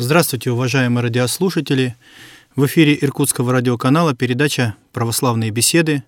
Здравствуйте, 0.00 0.52
уважаемые 0.52 1.02
радиослушатели. 1.02 1.96
В 2.54 2.64
эфире 2.66 2.96
Иркутского 3.00 3.52
радиоканала 3.52 4.14
передача 4.14 4.76
«Православные 4.92 5.50
беседы» 5.50 6.04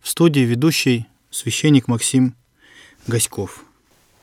в 0.00 0.08
студии 0.08 0.42
ведущий 0.42 1.08
священник 1.32 1.88
Максим 1.88 2.36
Гаськов. 3.08 3.64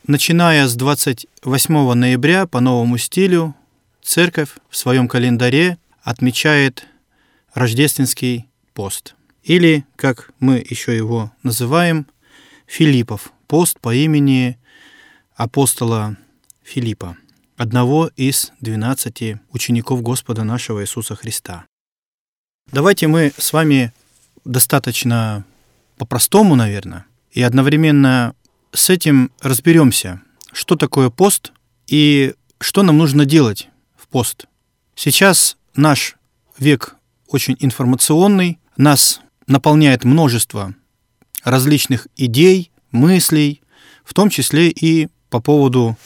Начиная 0.08 0.70
с 0.70 0.76
28 0.76 1.94
ноября 1.96 2.48
по 2.48 2.62
новому 2.62 2.98
стилю 2.98 3.55
церковь 4.02 4.52
в 4.70 4.77
своем 4.77 5.10
календаре 5.10 5.77
отмечает 6.02 6.88
рождественский 7.54 8.48
пост. 8.74 9.16
Или, 9.44 9.86
как 9.98 10.32
мы 10.40 10.66
еще 10.66 10.96
его 10.96 11.34
называем, 11.44 12.08
Филиппов 12.68 13.34
пост 13.48 13.82
по 13.82 13.94
имени 13.94 14.58
апостола 15.36 16.16
Филиппа, 16.63 17.18
одного 17.59 18.09
из 18.16 18.54
двенадцати 18.62 19.41
учеников 19.52 20.02
Господа 20.02 20.45
нашего 20.45 20.81
Иисуса 20.81 21.16
Христа. 21.16 21.66
Давайте 22.72 23.08
мы 23.08 23.34
с 23.38 23.52
вами 23.52 23.91
достаточно 24.45 25.44
по-простому, 25.98 26.55
наверное, 26.55 27.05
и 27.34 27.41
одновременно 27.41 28.34
с 28.72 28.90
этим 28.90 29.30
разберемся, 29.41 30.22
что 30.54 30.77
такое 30.77 31.09
пост 31.09 31.52
и 31.85 32.34
что 32.62 32.82
нам 32.82 32.98
нужно 32.98 33.26
делать 33.26 33.68
в 33.98 34.07
пост. 34.07 34.46
Сейчас 34.96 35.57
наш 35.76 36.15
век 36.57 36.96
очень 37.27 37.57
информационный, 37.60 38.57
нас 38.77 39.20
наполняет 39.48 40.05
множество 40.05 40.76
различных 41.43 42.07
идей, 42.15 42.71
мыслей, 42.91 43.62
в 44.05 44.13
том 44.13 44.30
числе 44.30 44.70
и 44.70 45.10
по 45.30 45.41
поводу 45.41 45.98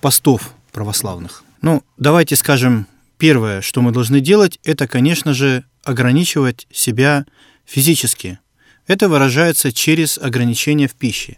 постов 0.00 0.54
православных. 0.78 1.42
Ну, 1.60 1.82
давайте 1.96 2.36
скажем, 2.36 2.86
первое, 3.16 3.62
что 3.62 3.82
мы 3.82 3.90
должны 3.90 4.20
делать, 4.20 4.60
это, 4.62 4.86
конечно 4.86 5.34
же, 5.34 5.64
ограничивать 5.82 6.68
себя 6.70 7.26
физически. 7.66 8.38
Это 8.86 9.08
выражается 9.08 9.72
через 9.72 10.18
ограничение 10.18 10.86
в 10.86 10.94
пище. 10.94 11.36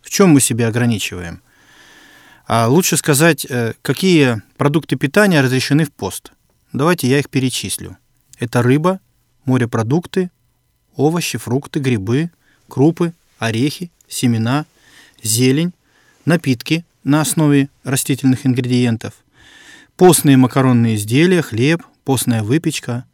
В 0.00 0.08
чем 0.08 0.30
мы 0.30 0.40
себя 0.40 0.68
ограничиваем? 0.68 1.42
А 2.46 2.66
лучше 2.66 2.96
сказать, 2.96 3.44
э, 3.50 3.74
какие 3.82 4.40
продукты 4.56 4.96
питания 4.96 5.42
разрешены 5.42 5.84
в 5.84 5.92
пост. 5.92 6.32
Давайте 6.72 7.08
я 7.08 7.18
их 7.18 7.28
перечислю. 7.28 7.98
Это 8.38 8.62
рыба, 8.62 9.00
морепродукты, 9.44 10.30
овощи, 10.96 11.36
фрукты, 11.36 11.78
грибы, 11.78 12.30
крупы, 12.68 13.12
орехи, 13.38 13.90
семена, 14.08 14.64
зелень, 15.22 15.74
напитки 16.24 16.86
на 17.04 17.20
основе 17.20 17.68
растительных 17.84 18.46
ингредиентов, 18.46 19.14
постные 19.96 20.36
макаронные 20.36 20.96
изделия, 20.96 21.42
хлеб, 21.42 21.82
постная 22.04 22.42
выпечка, 22.42 23.04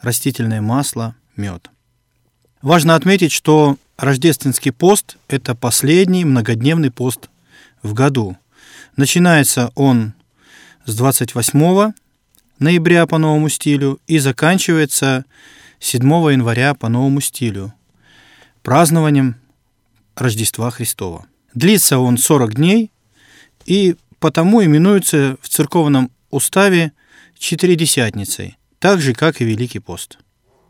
растительное 0.00 0.60
масло, 0.60 1.14
мед. 1.36 1.70
Важно 2.62 2.94
отметить, 2.94 3.32
что 3.32 3.76
рождественский 3.96 4.72
пост– 4.72 5.16
это 5.28 5.54
последний 5.54 6.24
многодневный 6.24 6.90
пост 6.90 7.30
в 7.82 7.94
году. 7.94 8.36
Начинается 8.96 9.72
он 9.74 10.12
с 10.84 10.94
28 10.94 11.92
ноября 12.58 13.06
по 13.06 13.18
новому 13.18 13.48
стилю 13.48 14.00
и 14.06 14.18
заканчивается 14.18 15.24
7 15.78 16.02
января 16.32 16.74
по 16.74 16.88
новому 16.88 17.20
стилю, 17.20 17.72
празднованием 18.62 19.36
Рождества 20.14 20.70
Христова. 20.70 21.26
Длится 21.54 21.98
он 21.98 22.18
40 22.18 22.54
дней 22.54 22.90
и 23.70 23.94
потому 24.18 24.64
именуется 24.64 25.36
в 25.40 25.48
церковном 25.48 26.10
уставе 26.30 26.92
Четыредесятницей, 27.38 28.58
так 28.80 29.00
же, 29.00 29.14
как 29.14 29.40
и 29.40 29.44
Великий 29.46 29.78
пост. 29.78 30.18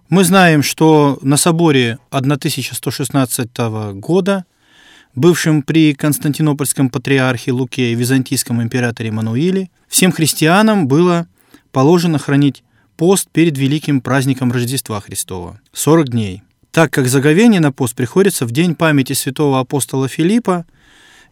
Мы 0.08 0.22
знаем, 0.22 0.62
что 0.62 1.18
на 1.22 1.36
соборе 1.36 1.98
1116 2.10 3.48
года, 3.94 4.44
бывшем 5.14 5.62
при 5.62 5.94
Константинопольском 5.94 6.90
патриархе 6.90 7.50
Луке 7.50 7.90
и 7.90 7.94
византийском 7.96 8.62
императоре 8.62 9.10
Мануиле, 9.10 9.70
всем 9.88 10.12
христианам 10.12 10.86
было 10.86 11.26
положено 11.72 12.18
хранить 12.18 12.62
пост 12.96 13.28
перед 13.32 13.58
великим 13.58 14.00
праздником 14.00 14.52
Рождества 14.52 15.00
Христова– 15.00 15.58
40 15.72 16.10
дней– 16.10 16.42
так 16.70 16.92
как 16.92 17.08
заговение 17.08 17.60
на 17.60 17.72
пост 17.72 17.96
приходится 17.96 18.46
в 18.46 18.52
день 18.52 18.74
памяти 18.74 19.12
святого 19.14 19.58
апостола 19.58 20.06
Филиппа, 20.06 20.66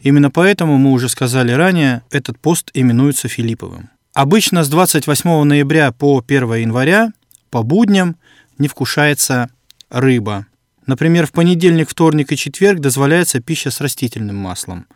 именно 0.00 0.31
поэтому, 0.31 0.78
мы 0.78 0.92
уже 0.92 1.09
сказали 1.09 1.53
ранее, 1.53 2.03
этот 2.10 2.38
пост 2.38 2.70
именуется 2.75 3.28
Филипповым. 3.28 3.91
Обычно 4.14 4.64
с 4.64 4.69
28 4.69 5.44
ноября 5.44 5.92
по 5.92 6.22
1 6.26 6.54
января 6.54 7.12
по 7.50 7.62
будням 7.62 8.16
не 8.58 8.69
вкушается 8.69 9.50
рыба. 9.91 10.47
Например, 10.87 11.26
в 11.26 11.32
понедельник, 11.32 11.91
вторник 11.91 12.32
и 12.32 12.37
четверг 12.37 12.81
дозволяется 12.81 13.41
пища 13.41 13.70
с 13.70 13.81
растительным 13.81 14.37
маслом. 14.37 14.87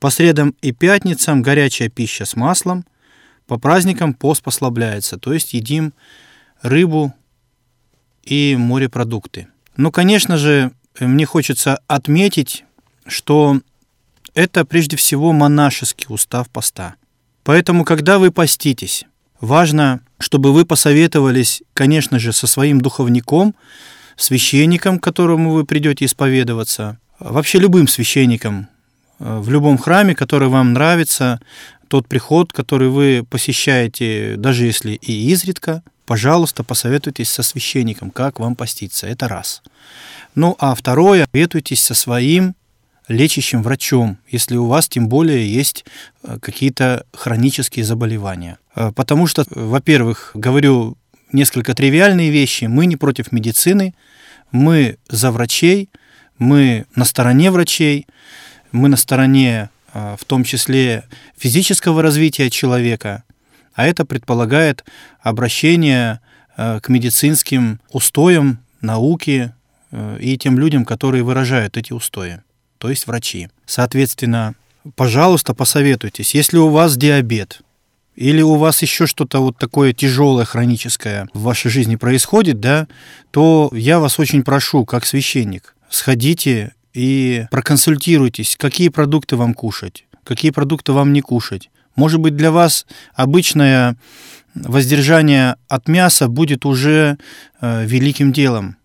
По 0.00 0.10
средам 0.10 0.54
и 0.60 0.72
пятницам 0.72 1.40
горячая 1.40 1.88
пища 1.88 2.24
с 2.24 2.34
маслом. 2.36 2.84
По 3.46 3.58
праздникам 3.58 4.12
пост 4.12 4.42
послабляется, 4.42 5.18
то 5.18 5.32
есть 5.32 5.54
едим 5.54 5.94
рыбу 6.62 7.14
и 8.24 8.56
морепродукты. 8.58 9.46
Ну, 9.76 9.92
конечно 9.92 10.36
же, 10.36 10.72
мне 10.98 11.26
хочется 11.26 11.78
отметить, 11.86 12.64
что 13.06 13.60
это 14.36 14.64
прежде 14.64 14.96
всего 14.96 15.32
монашеский 15.32 16.06
устав 16.08 16.48
поста. 16.48 16.94
Поэтому, 17.42 17.84
когда 17.84 18.20
вы 18.20 18.30
поститесь, 18.30 19.04
важно, 19.40 20.00
чтобы 20.20 20.52
вы 20.52 20.64
посоветовались, 20.64 21.62
конечно 21.74 22.20
же, 22.20 22.32
со 22.32 22.46
своим 22.46 22.80
духовником, 22.80 23.56
священником, 24.16 25.00
которому 25.00 25.50
вы 25.50 25.64
придете 25.64 26.04
исповедоваться, 26.04 26.98
вообще 27.18 27.58
любым 27.58 27.88
священником 27.88 28.68
э, 29.18 29.38
в 29.38 29.50
любом 29.50 29.78
храме, 29.78 30.14
который 30.14 30.48
вам 30.48 30.72
нравится, 30.72 31.40
тот 31.88 32.06
приход, 32.06 32.52
который 32.52 32.90
вы 32.90 33.26
посещаете, 33.28 34.36
даже 34.36 34.66
если 34.66 34.92
и 34.92 35.32
изредка– 35.32 35.82
пожалуйста, 36.06 36.64
посоветуйтесь 36.64 37.28
со 37.28 37.42
священником, 37.42 38.10
как 38.10 38.38
вам 38.38 38.54
поститься. 38.54 39.06
Это 39.06 39.28
раз. 39.28 39.62
Ну, 40.34 40.56
а 40.58 40.74
второе, 40.74 41.26
советуйтесь 41.32 41.82
со 41.82 41.94
своим 41.94 42.54
лечащим 43.08 43.62
врачом, 43.62 44.18
если 44.28 44.56
у 44.56 44.66
вас 44.66 44.88
тем 44.88 45.08
более 45.08 45.52
есть 45.52 45.84
э, 46.22 46.38
какие-то 46.40 47.06
хронические 47.12 47.84
заболевания. 47.84 48.58
Э, 48.74 48.92
потому 48.94 49.26
что, 49.26 49.44
во-первых, 49.50 50.32
говорю 50.34 50.96
несколько 51.32 51.74
тривиальные 51.74 52.30
вещи, 52.30 52.64
мы 52.64 52.86
не 52.86 52.96
против 52.96 53.32
медицины, 53.32 53.94
мы 54.50 54.98
за 55.08 55.30
врачей, 55.30 55.90
мы 56.38 56.86
на 56.94 57.04
стороне 57.04 57.50
врачей, 57.50 58.06
мы 58.72 58.88
на 58.88 58.96
стороне 58.96 59.70
э, 59.92 60.16
в 60.18 60.24
том 60.24 60.44
числе 60.44 61.04
физического 61.36 62.02
развития 62.02 62.50
человека, 62.50 63.22
а 63.74 63.86
это 63.86 64.04
предполагает 64.04 64.84
обращение 65.20 66.20
к 66.56 66.88
медицинским 66.88 67.80
устоям 67.90 68.60
науки 68.80 69.52
и 70.18 70.38
тем 70.38 70.58
людям, 70.58 70.86
которые 70.86 71.22
выражают 71.22 71.76
эти 71.76 71.92
устои, 71.92 72.40
то 72.78 72.90
есть 72.90 73.06
врачи. 73.06 73.48
Соответственно, 73.66 74.54
пожалуйста, 74.94 75.54
посоветуйтесь, 75.54 76.34
если 76.34 76.58
у 76.58 76.68
вас 76.68 76.96
диабет, 76.96 77.60
или 78.14 78.40
у 78.40 78.54
вас 78.54 78.80
еще 78.82 79.06
что-то 79.06 79.40
вот 79.40 79.58
такое 79.58 79.92
тяжелое, 79.92 80.44
хроническое 80.44 81.28
в 81.34 81.42
вашей 81.42 81.70
жизни 81.70 81.96
происходит, 81.96 82.60
да, 82.60 82.88
то 83.30 83.70
я 83.72 84.00
вас 84.00 84.18
очень 84.18 84.42
прошу, 84.42 84.84
как 84.84 85.04
священник, 85.04 85.74
сходите 85.90 86.72
и 86.94 87.46
проконсультируйтесь, 87.50 88.56
какие 88.58 88.88
продукты 88.88 89.36
вам 89.36 89.52
кушать, 89.52 90.06
какие 90.24 90.50
продукты 90.50 90.92
вам 90.92 91.12
не 91.12 91.20
кушать, 91.20 91.70
может 91.94 92.20
быть, 92.20 92.36
для 92.36 92.50
вас 92.50 92.86
обычное 93.14 93.96
воздержание 94.54 95.56
от 95.68 95.88
мяса 95.88 96.28
будет 96.28 96.64
уже 96.64 97.18
э, 97.60 97.84
великим 97.86 98.32
делом. 98.32 98.76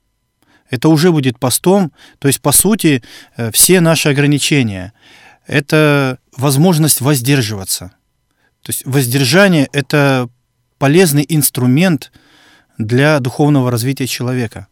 Это 0.71 0.89
уже 0.89 1.11
будет 1.11 1.37
постом, 1.37 1.91
то 2.17 2.27
есть, 2.27 2.41
по 2.41 2.51
сути, 2.51 3.03
э, 3.37 3.51
все 3.51 3.79
наши 3.81 4.09
ограничения– 4.09 4.93
это 5.47 6.17
возможность 6.35 7.01
воздерживаться. 7.01 7.91
То 8.63 8.69
есть 8.71 8.85
воздержание– 8.85 9.69
это 9.73 10.27
полезный 10.79 11.25
инструмент 11.29 12.11
для 12.79 13.19
духовного 13.19 13.69
развития 13.69 14.07
человека. 14.07 14.67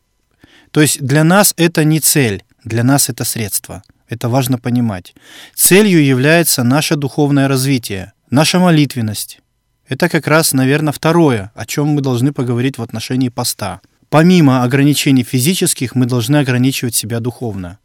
То 0.71 0.81
есть 0.81 1.01
для 1.01 1.23
нас 1.23 1.53
это 1.57 1.83
не 1.83 1.99
цель, 1.99 2.43
для 2.63 2.83
нас 2.83 3.09
это 3.09 3.23
средство. 3.23 3.83
Это 4.07 4.29
важно 4.29 4.57
понимать. 4.57 5.13
Целью 5.53 6.03
является 6.03 6.63
наше 6.63 6.95
духовное 6.95 7.47
развитие– 7.47 8.13
Наша 8.31 8.59
молитвенность– 8.59 9.39
это 9.87 10.07
как 10.07 10.27
раз, 10.27 10.53
наверное, 10.53 10.93
второе, 10.93 11.51
о 11.55 11.65
чем 11.65 11.87
мы 11.87 12.01
должны 12.01 12.31
поговорить 12.31 12.77
в 12.77 12.83
отношении 12.83 13.29
поста. 13.29 13.81
Помимо 14.09 14.63
ограничений 14.63 15.23
физических, 15.23 15.95
мы 15.95 16.05
должны 16.05 16.37
ограничивать 16.37 16.95
себя 16.95 17.19
духовно. 17.19 17.79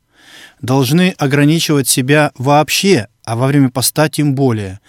Должны 0.61 1.15
ограничивать 1.19 1.89
себя 1.89 2.33
вообще 2.37 3.09
а 3.25 3.37
во 3.37 3.47
время 3.47 3.71
поста 3.71 4.09
тем 4.09 4.35
более, 4.35 4.81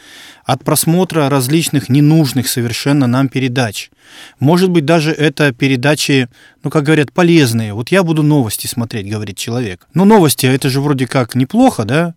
от 0.43 0.63
просмотра 0.63 1.29
различных 1.29 1.89
ненужных 1.89 2.47
совершенно 2.47 3.07
нам 3.07 3.29
передач. 3.29 3.89
Может 4.39 4.69
быть, 4.69 4.85
даже 4.85 5.11
это 5.11 5.53
передачи, 5.53 6.27
ну, 6.63 6.69
как 6.69 6.83
говорят, 6.83 7.13
полезные. 7.13 7.73
Вот 7.73 7.89
я 7.89 8.03
буду 8.03 8.23
новости 8.23 8.67
смотреть, 8.67 9.09
говорит 9.09 9.37
человек. 9.37 9.87
Ну, 9.93 10.05
новости, 10.05 10.45
это 10.45 10.69
же 10.69 10.81
вроде 10.81 11.07
как 11.07 11.35
неплохо, 11.35 11.85
да? 11.85 12.13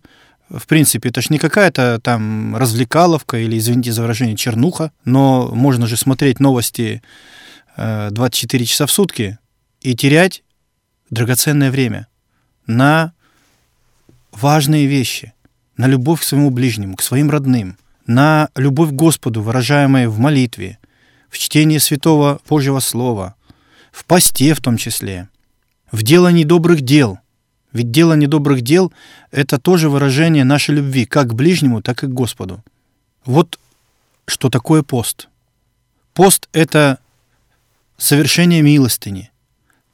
В 0.49 0.67
принципе, 0.67 1.09
это 1.09 1.21
ж 1.21 1.29
не 1.29 1.37
какая-то 1.37 1.99
там 2.03 2.55
развлекаловка 2.55 3.37
или, 3.37 3.57
извините 3.57 3.93
за 3.93 4.01
выражение, 4.01 4.35
чернуха, 4.35 4.91
но 5.05 5.49
можно 5.53 5.87
же 5.87 5.95
смотреть 5.95 6.39
новости 6.39 7.01
24 8.11 8.63
э, 8.63 8.67
часа 8.67 8.85
в 8.85 8.91
сутки 8.91 9.37
и 9.81 9.95
терять 9.95 10.43
драгоценное 11.09 11.71
время 11.71 12.07
на 12.67 13.13
важные 14.31 14.85
вещи, 14.85 15.33
на 15.77 15.87
любовь 15.87 16.21
к 16.21 16.23
своему 16.23 16.49
ближнему, 16.49 16.95
к 16.95 17.01
своим 17.01 17.29
родным, 17.29 17.77
на 18.05 18.49
любовь 18.55 18.89
к 18.89 18.93
Господу, 18.93 19.41
выражаемая 19.41 20.09
в 20.09 20.19
молитве, 20.19 20.77
в 21.29 21.37
чтении 21.37 21.77
Святого 21.77 22.41
Божьего 22.47 22.79
Слова, 22.79 23.35
в 23.91 24.05
посте 24.05 24.53
в 24.53 24.61
том 24.61 24.77
числе, 24.77 25.29
в 25.91 26.03
делании 26.03 26.43
добрых 26.43 26.81
дел– 26.81 27.19
ведь 27.71 27.91
дело 27.91 28.13
недобрых 28.13 28.61
дел— 28.61 28.91
это 29.31 29.59
тоже 29.59 29.89
выражение 29.89 30.43
нашей 30.43 30.75
любви 30.75 31.05
как 31.05 31.29
к 31.29 31.33
ближнему, 31.33 31.81
так 31.81 32.03
и 32.03 32.07
к 32.07 32.11
Господу. 32.11 32.63
Вот 33.25 33.59
что 34.25 34.49
такое 34.49 34.81
пост. 34.81 35.27
Пост— 36.13 36.49
это 36.53 36.99
совершение 37.99 38.61
милостыни. 38.61 39.31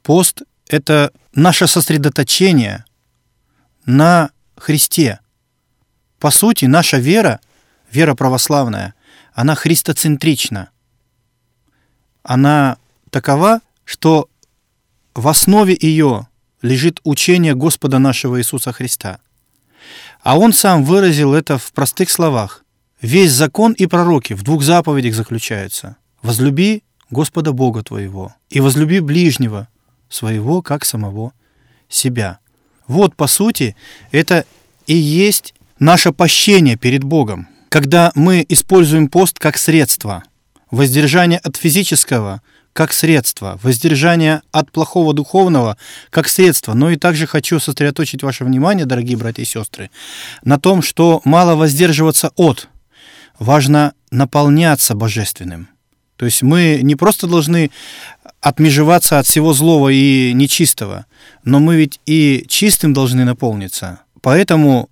Пост— 0.02 0.42
это 0.68 1.12
наше 1.34 1.66
сосредоточение 1.66 2.84
на 3.84 4.30
Христе. 4.56 5.20
По 6.18 6.30
сути, 6.30 6.64
наша 6.64 6.96
вера, 6.96 7.40
вера 7.90 8.14
православная, 8.14 8.94
она 9.34 9.54
христоцентрична. 9.54 10.70
Она 12.22 12.78
такова, 13.10 13.60
что 13.84 14.30
в 15.14 15.28
основе 15.28 15.76
ее 15.78 16.28
лежит 16.62 17.00
учение 17.04 17.54
Господа 17.54 17.98
нашего 17.98 18.40
Иисуса 18.40 18.72
Христа. 18.72 19.20
А 20.22 20.38
Он 20.38 20.52
сам 20.52 20.84
выразил 20.84 21.34
это 21.34 21.58
в 21.58 21.72
простых 21.72 22.10
словах. 22.10 22.64
Весь 23.00 23.32
закон 23.32 23.72
и 23.72 23.86
пророки 23.86 24.32
в 24.32 24.42
двух 24.42 24.62
заповедях 24.62 25.14
заключаются. 25.14 25.96
«Возлюби 26.22 26.82
Господа 27.10 27.52
Бога 27.52 27.82
твоего 27.82 28.34
и 28.50 28.60
возлюби 28.60 29.00
ближнего 29.00 29.68
своего, 30.08 30.62
как 30.62 30.84
самого 30.84 31.32
себя». 31.88 32.38
Вот, 32.86 33.16
по 33.16 33.26
сути, 33.26 33.74
это 34.12 34.44
и 34.86 34.94
есть 34.94 35.54
наше 35.78 36.12
пощение 36.12 36.76
перед 36.76 37.02
Богом, 37.02 37.48
когда 37.68 38.12
мы 38.14 38.46
используем 38.48 39.08
пост 39.08 39.38
как 39.38 39.58
средство, 39.58 40.22
воздержание 40.70 41.38
от 41.38 41.56
физического– 41.56 42.42
как 42.76 42.92
средство, 42.92 43.58
воздержание 43.62 44.42
от 44.52 44.70
плохого 44.70 45.14
духовного 45.14 45.78
как 46.10 46.28
средство. 46.28 46.74
Но 46.74 46.90
и 46.90 46.96
также 46.96 47.26
хочу 47.26 47.58
сосредоточить 47.58 48.22
ваше 48.22 48.44
внимание, 48.44 48.84
дорогие 48.84 49.16
братья 49.16 49.42
и 49.42 49.46
сестры, 49.46 49.90
на 50.44 50.60
том, 50.60 50.82
что 50.82 51.22
мало 51.24 51.56
воздерживаться 51.56 52.32
от, 52.36 52.68
важно 53.38 53.94
наполняться 54.10 54.94
божественным. 54.94 55.68
То 56.16 56.24
есть 56.24 56.42
мы 56.42 56.80
не 56.82 56.96
просто 56.96 57.26
должны 57.26 57.70
отмежеваться 58.40 59.18
от 59.18 59.26
всего 59.26 59.52
злого 59.52 59.90
и 59.90 60.32
нечистого, 60.32 61.06
но 61.44 61.60
мы 61.60 61.76
ведь 61.76 62.00
и 62.06 62.44
чистым 62.48 62.92
должны 62.92 63.24
наполниться. 63.24 64.00
Поэтому 64.22 64.88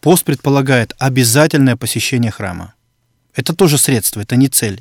пост 0.00 0.24
предполагает 0.24 0.94
обязательное 0.98 1.76
посещение 1.76 2.30
храма. 2.30 2.74
Это 3.34 3.54
тоже 3.54 3.78
средство, 3.78 4.20
это 4.20 4.36
не 4.36 4.48
цель. 4.48 4.80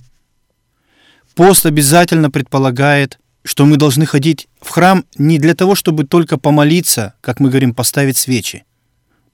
Пост 1.36 1.66
обязательно 1.66 2.32
предполагает, 2.32 3.20
что 3.44 3.66
мы 3.66 3.78
должны 3.78 4.06
ходить 4.06 4.48
в 4.62 4.70
храм 4.70 5.06
не 5.18 5.40
для 5.40 5.56
того, 5.56 5.76
чтобы 5.76 6.04
только 6.04 6.38
помолиться, 6.38 7.14
как 7.22 7.40
мы 7.40 7.50
говорим, 7.50 7.74
поставить 7.74 8.18
свечи. 8.18 8.66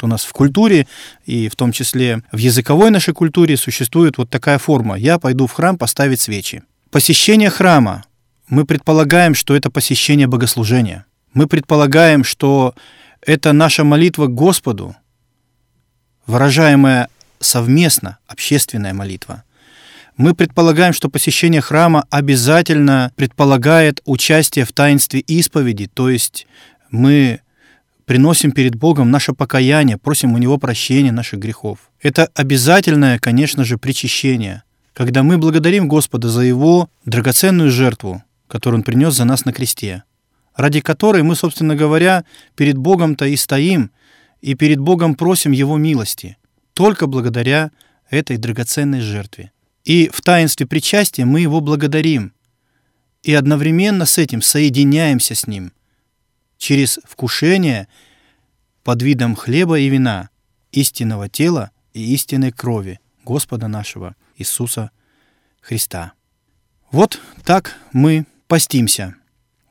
Вот 0.03 0.07
у 0.07 0.09
нас 0.09 0.25
в 0.25 0.33
культуре, 0.33 0.85
и 1.25 1.47
в 1.47 1.55
том 1.55 1.71
числе 1.71 2.23
в 2.33 2.37
языковой 2.37 2.91
нашей 2.91 3.13
культуре, 3.13 3.55
существует 3.55 4.17
вот 4.17 4.29
такая 4.29 4.57
форма. 4.57 4.95
Я 4.95 5.17
пойду 5.17 5.47
в 5.47 5.53
храм 5.53 5.77
поставить 5.77 6.19
свечи. 6.19 6.61
Посещение 6.91 7.49
храма. 7.49 8.03
Мы 8.49 8.65
предполагаем, 8.65 9.33
что 9.33 9.55
это 9.55 9.69
посещение 9.69 10.27
богослужения. 10.27 11.05
Мы 11.33 11.47
предполагаем, 11.47 12.25
что 12.25 12.75
это 13.25 13.53
наша 13.53 13.85
молитва 13.85 14.27
к 14.27 14.35
Господу, 14.35 14.95
выражаемая 16.27 17.07
совместно, 17.39 18.17
общественная 18.27 18.93
молитва– 18.93 19.43
мы 20.15 20.35
предполагаем, 20.35 20.93
что 20.93 21.09
посещение 21.09 21.59
храма 21.59 22.05
обязательно 22.11 23.11
предполагает 23.15 23.99
участие 24.05 24.63
в 24.63 24.71
таинстве 24.71 25.21
исповеди, 25.21 25.89
то 25.91 26.07
есть 26.07 26.45
мы 26.91 27.41
приносим 28.05 28.51
перед 28.51 28.75
Богом 28.75 29.11
наше 29.11 29.33
покаяние, 29.33 29.97
просим 29.97 30.33
у 30.33 30.37
Него 30.37 30.57
прощения 30.57 31.11
наших 31.11 31.39
грехов. 31.39 31.79
Это 32.01 32.29
обязательное, 32.35 33.19
конечно 33.19 33.63
же, 33.63 33.77
причащение, 33.77 34.63
когда 34.93 35.23
мы 35.23 35.37
благодарим 35.37 35.87
Господа 35.87 36.29
за 36.29 36.41
Его 36.41 36.89
драгоценную 37.05 37.71
жертву, 37.71 38.23
которую 38.47 38.79
Он 38.79 38.83
принес 38.83 39.15
за 39.15 39.25
нас 39.25 39.45
на 39.45 39.53
кресте, 39.53 40.03
ради 40.55 40.81
которой 40.81 41.23
мы, 41.23 41.35
собственно 41.35 41.75
говоря, 41.75 42.25
перед 42.55 42.77
Богом-то 42.77 43.25
и 43.25 43.35
стоим, 43.35 43.91
и 44.41 44.55
перед 44.55 44.79
Богом 44.79 45.15
просим 45.15 45.51
Его 45.51 45.77
милости, 45.77 46.37
только 46.73 47.07
благодаря 47.07 47.71
этой 48.09 48.37
драгоценной 48.37 49.01
жертве. 49.01 49.51
И 49.85 50.09
в 50.13 50.21
таинстве 50.21 50.65
причастия 50.65 51.25
мы 51.25 51.41
Его 51.41 51.61
благодарим. 51.61 52.33
И 53.23 53.33
одновременно 53.33 54.05
с 54.05 54.17
этим 54.17 54.41
соединяемся 54.41 55.33
с 55.33 55.47
Ним 55.47 55.71
через 56.63 56.99
вкушение 57.03 57.87
под 58.83 59.01
видом 59.01 59.35
хлеба 59.35 59.79
и 59.79 59.89
вина, 59.89 60.29
истинного 60.71 61.27
тела 61.27 61.71
и 61.93 62.13
истинной 62.13 62.51
крови 62.51 62.99
Господа 63.25 63.67
нашего 63.67 64.15
Иисуса 64.37 64.91
Христа. 65.61 66.13
Вот 66.89 67.19
так 67.43 67.75
мы 67.91 68.25
постимся. 68.47 69.15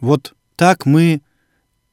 Вот 0.01 0.35
так 0.57 0.85
мы 0.85 1.23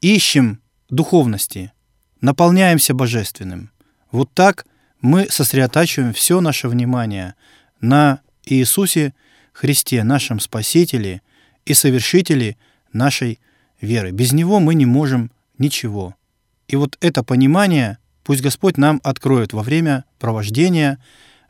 ищем 0.01 0.61
духовности, 0.89 1.71
наполняемся 2.19 2.93
божественным. 2.93 3.71
Вот 4.11 4.33
так 4.33 4.65
мы 5.01 5.29
сосредотачиваем 5.29 6.13
все 6.13 6.41
наше 6.41 6.67
внимание– 6.67 7.35
на 7.81 8.21
Иисусе 8.45 9.13
Христе, 9.53 10.03
нашем 10.03 10.39
Спасителе 10.39 11.21
и 11.65 11.73
совершителе 11.73 12.57
нашей 12.91 13.39
веры. 13.81 14.11
Без 14.11 14.31
Него 14.31 14.59
мы 14.59 14.75
не 14.75 14.85
можем 14.85 15.31
ничего. 15.57 16.15
И 16.67 16.75
вот 16.75 16.97
это 17.01 17.23
понимание 17.23 17.97
пусть 18.23 18.41
Господь 18.41 18.77
нам 18.77 19.01
откроет 19.03 19.53
во 19.53 19.63
время 19.63 20.05
провождения 20.19 20.99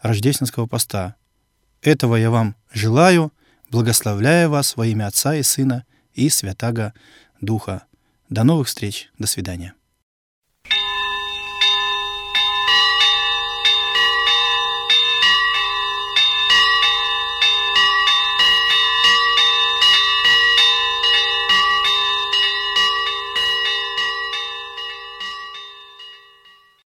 рождественского 0.01 0.65
поста. 0.65 1.15
Этого 1.81 2.15
я 2.15 2.31
вам 2.31 2.55
желаю, 2.71 3.33
благословляя 3.69 4.47
вас 4.49 4.77
во 4.77 4.85
имя 4.87 5.07
Отца 5.07 5.35
и 5.35 5.43
Сына 5.43 5.85
и 6.13 6.29
Святаго 6.29 6.93
Духа. 7.41 7.83
До 8.29 8.43
новых 8.43 8.67
встреч. 8.67 9.09
До 9.17 9.27
свидания. 9.27 9.73